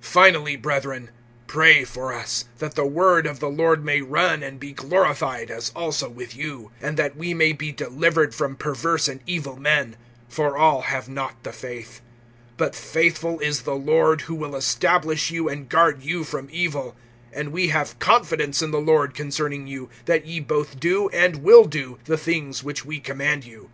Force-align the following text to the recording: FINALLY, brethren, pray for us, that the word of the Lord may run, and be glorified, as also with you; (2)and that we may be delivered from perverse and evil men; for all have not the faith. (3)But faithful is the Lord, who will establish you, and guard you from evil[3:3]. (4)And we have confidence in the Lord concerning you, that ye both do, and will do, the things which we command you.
FINALLY, 0.00 0.56
brethren, 0.56 1.10
pray 1.46 1.84
for 1.84 2.14
us, 2.14 2.46
that 2.60 2.76
the 2.76 2.86
word 2.86 3.26
of 3.26 3.38
the 3.38 3.50
Lord 3.50 3.84
may 3.84 4.00
run, 4.00 4.42
and 4.42 4.58
be 4.58 4.72
glorified, 4.72 5.50
as 5.50 5.70
also 5.76 6.08
with 6.08 6.34
you; 6.34 6.70
(2)and 6.80 6.96
that 6.96 7.14
we 7.14 7.34
may 7.34 7.52
be 7.52 7.72
delivered 7.72 8.34
from 8.34 8.56
perverse 8.56 9.06
and 9.06 9.20
evil 9.26 9.56
men; 9.56 9.96
for 10.30 10.56
all 10.56 10.80
have 10.80 11.10
not 11.10 11.42
the 11.44 11.52
faith. 11.52 12.00
(3)But 12.56 12.74
faithful 12.74 13.38
is 13.40 13.64
the 13.64 13.76
Lord, 13.76 14.22
who 14.22 14.34
will 14.34 14.56
establish 14.56 15.30
you, 15.30 15.46
and 15.46 15.68
guard 15.68 16.02
you 16.02 16.24
from 16.24 16.48
evil[3:3]. 16.48 16.94
(4)And 17.36 17.48
we 17.50 17.68
have 17.68 17.98
confidence 17.98 18.62
in 18.62 18.70
the 18.70 18.80
Lord 18.80 19.12
concerning 19.12 19.66
you, 19.66 19.90
that 20.06 20.24
ye 20.24 20.40
both 20.40 20.80
do, 20.80 21.10
and 21.10 21.42
will 21.42 21.66
do, 21.66 21.98
the 22.06 22.16
things 22.16 22.64
which 22.64 22.86
we 22.86 22.98
command 22.98 23.44
you. 23.44 23.68